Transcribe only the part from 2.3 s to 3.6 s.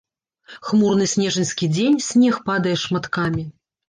падае шматкамі.